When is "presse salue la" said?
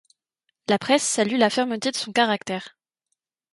0.79-1.51